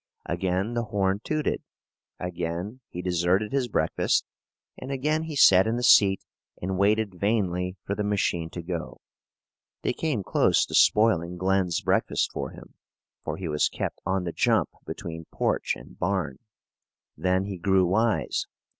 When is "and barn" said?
15.75-16.39